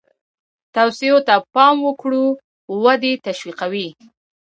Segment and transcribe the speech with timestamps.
[0.75, 2.25] توصیو ته پام وکړو
[2.83, 3.87] ودې تشویقوي.